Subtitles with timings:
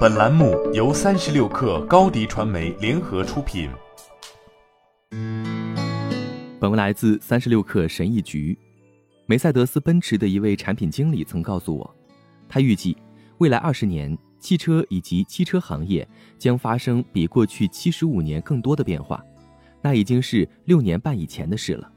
[0.00, 3.70] 本栏目由三十六氪高低传媒联合出品。
[6.60, 8.58] 本文来自三十六氪神译局。
[9.24, 11.96] 梅赛德斯奔驰的一位产品经理曾告诉我，
[12.46, 12.94] 他预计
[13.38, 16.06] 未来二十年，汽车以及汽车行业
[16.38, 19.24] 将发生比过去七十五年更多的变化。
[19.80, 21.90] 那已经是六年半以前的事了。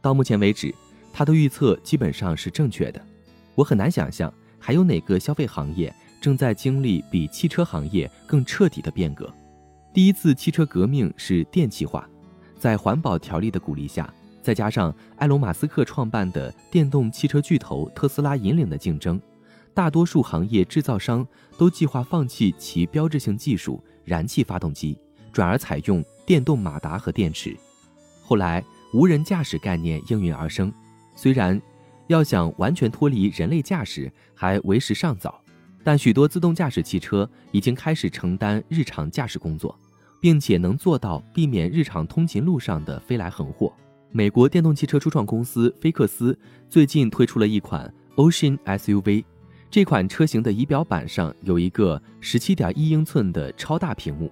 [0.00, 0.74] 到目前为止，
[1.12, 3.04] 他的预测基本上是正确的。
[3.54, 5.94] 我很难想象还有哪个消费行业
[6.26, 9.32] 正在经历比汽车行业更彻底的变革。
[9.94, 12.04] 第一次汽车革命是电气化，
[12.58, 14.12] 在环保条例的鼓励下，
[14.42, 19.22] 再加上埃隆·马斯克创办的电动汽车巨头特斯拉引领的竞争，
[19.72, 21.24] 大多数行业制造商
[21.56, 24.98] 都计划放弃其标志性技术——燃气发动机，
[25.32, 27.56] 转而采用电动马达和电池。
[28.20, 30.72] 后来，无人驾驶概念应运而生，
[31.14, 31.62] 虽然。
[32.08, 35.42] 要想完全脱离人类驾驶还为时尚早，
[35.86, 39.78] 但许多自动驾驶汽车已经开始承担日常驾驶工作，
[40.20, 43.72] 并且能做到避免日常通勤路上的飞来横祸。
[44.10, 46.36] 美国电动汽车初创公司菲克斯
[46.68, 49.24] 最近推出了一款 Ocean SUV，
[49.70, 54.28] 这款车型的仪表板上有一个17.1英寸的超大屏幕，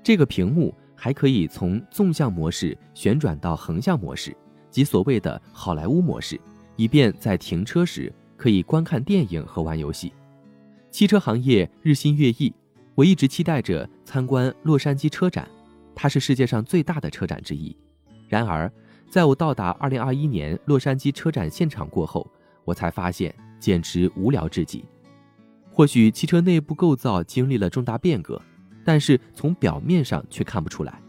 [0.00, 4.32] 这个屏幕还可以从纵向模式旋转到横向模式，
[4.70, 6.40] 即所谓的好莱坞模式。
[6.76, 10.12] 以便在停车时可以观看电影和玩游戏。
[10.94, 12.54] 汽车行业日新月异，
[12.94, 15.44] 我一直期待着参观洛杉矶车展，
[15.92, 17.76] 它是世界上最大的车展之一。
[18.28, 18.72] 然而，
[19.10, 22.24] 在我到达2021年洛杉矶车展现场过后，
[22.64, 24.84] 我才发现简直无聊至极。
[25.72, 28.40] 或许汽车内部构造经历了重大变革，
[28.84, 31.02] 但是从表面上却看不出来。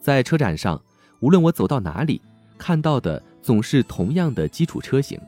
[0.00, 0.82] 在车展上，
[1.20, 2.20] 无论我走到哪里，
[2.58, 3.22] 看到的。
[3.40, 5.20] 总是同样的基础车型，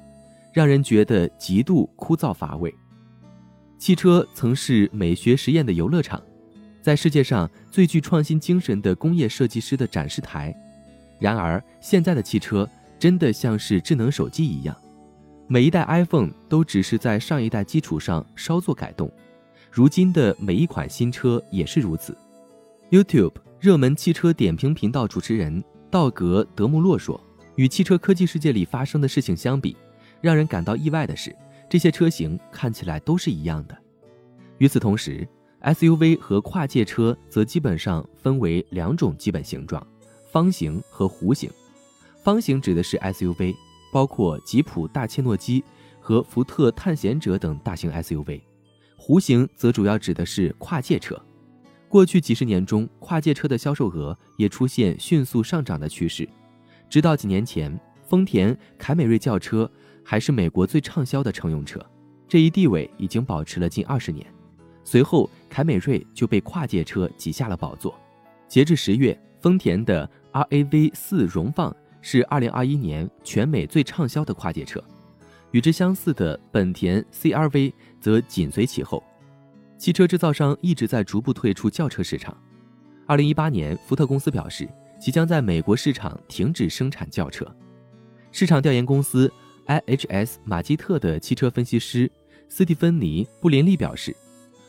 [0.52, 2.74] 让人觉得极度枯燥乏味。
[3.78, 6.20] 汽车曾是美学实验的游乐场，
[6.82, 10.54] 在世界上最具创新精神的工业设计师的展示台。
[11.18, 14.76] 然而，现在的汽车真的像是智能手机一样，
[15.46, 19.10] 每一代 iPhone 都只是在上一代基础上稍作改动。
[19.70, 22.16] 如今的每一款新车也是如此。
[22.90, 27.20] YouTube 热门汽车点评频道主持人道格·德穆洛说。
[27.56, 29.74] 与汽车科技世界里发生的事情相比，
[30.20, 31.34] 让人感到意外的是，
[31.68, 33.76] 这些车型看起来都是一样的。
[34.58, 35.26] 与此同时
[35.62, 39.84] ，SUV 和跨界车则基本上分为两种基本形状：
[40.30, 41.50] 方形和弧形。
[42.22, 43.54] 方形指的是 SUV，
[43.92, 45.62] 包括吉普大切诺基
[46.00, 48.40] 和福特探险者等大型 SUV；
[48.98, 51.20] 弧形则主要指的是跨界车。
[51.88, 56.28] 过去几十年中，跨界车的销售额也出现迅速上涨的趋势。
[56.88, 59.70] 直到几年前，丰田凯美瑞轿车
[60.08, 61.84] 还是美国最畅销的乘用车，
[62.28, 64.24] 这一地位已经保持了近二十年。
[64.84, 67.98] 随后，凯美瑞就被跨界车挤下了宝座。
[68.46, 74.80] 截至十月，丰田的 RAV 四荣放是二零二一年全美最畅销的跨界车，
[75.50, 79.02] 与之相似的本田 CRV 则紧随其后。
[79.76, 82.36] 汽车制造商一直在逐步退出轿车市场。
[83.06, 84.68] 二零一八年，福特公司表示。
[84.98, 87.46] 即将在美国市场停止生产轿车。
[88.32, 89.30] 市场调研公司
[89.66, 92.10] IHS 马基特的汽车分析师
[92.48, 94.14] 斯蒂芬妮·布林利表示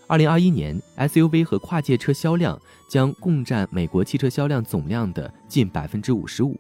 [0.08, 2.59] ，2021年 SUV 和跨界车销量
[2.90, 6.56] 将共占美国汽车销量总量的近55%，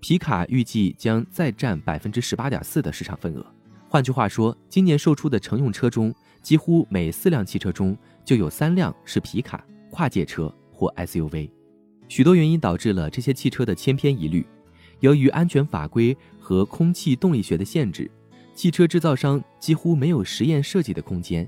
[0.00, 3.44] 皮卡预计将再占18.4%的市场份额。
[3.88, 11.50] 换句话说，今年售出的乘用车中，几乎每四辆汽车中就有三辆是皮卡、跨界车或 SUV。
[12.08, 14.46] 许多原因导致了这些汽车的千篇一律。
[15.04, 18.10] 由于安全法规和空气动力学的限制，
[18.54, 21.46] 汽车制造商几乎没有实验设计的空间。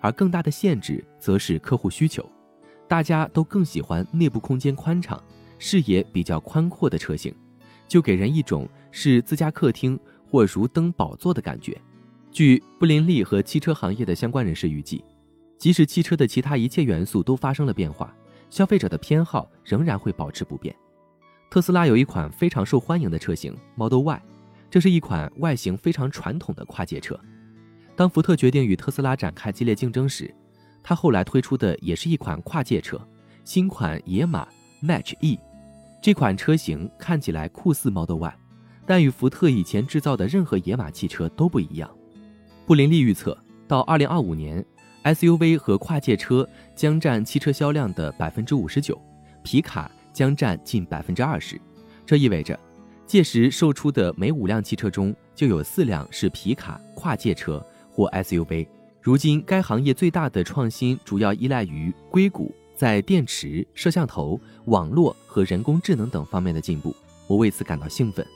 [0.00, 2.28] 而更大的限制则是客户需求，
[2.88, 5.22] 大家都更喜欢内部空间宽敞、
[5.56, 7.32] 视野比较宽阔的车型，
[7.86, 9.96] 就给人一种是自家客厅
[10.28, 11.80] 或如登宝座的感觉。
[12.32, 15.04] 据布林利和汽车行业的相关人士预计，
[15.58, 18.12] 即使汽车的其他一切元素都发生了变化。
[18.50, 20.74] 消费者的偏好仍然会保持不变。
[21.48, 24.22] 特斯拉有一款非常受欢迎的车型 Model Y，
[24.70, 27.18] 这是一款外形非常传统的跨界车。
[27.94, 30.34] 当福特决定与特斯拉展开激烈竞争时，
[30.82, 33.00] 他后来推出的也是一款跨界车，
[33.44, 34.46] 新款野马
[34.82, 35.38] Match E。
[36.02, 38.34] 这款车型看起来酷似 Model Y，
[38.84, 41.90] 但与福特以前制造的任何野马汽车都不一样。
[42.66, 44.64] 布林利预测，到2025年。
[45.04, 49.00] SUV 和跨界车将占汽车销量的百分之五十九，
[49.44, 51.60] 皮卡将占近百分之二十。
[52.06, 52.58] 这意味着，
[53.06, 58.66] 届时售出的每五辆汽车中就有四辆是皮卡、跨界车或 SUV。
[59.02, 66.96] 如今，该行业最大的创新主要依赖于硅谷在电池、摄像头、网络和人工智能等方面的进步，
[67.26, 68.26] 我为此感到兴奋。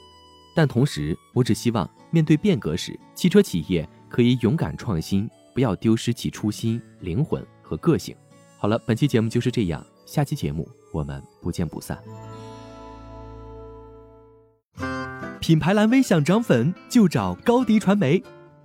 [0.54, 8.14] 但同时，我只希望面对变革时，汽车企业可以勇敢创新，不要丢失其初心、灵魂和个性。
[8.58, 11.98] 好了，本期节目就是这样，下期节目我们不见不散。
[15.40, 18.22] 品牌蓝 V 想涨粉就找高迪传媒，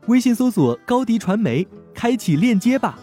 [0.07, 2.99] 微信搜索高迪传媒，开启链接吧。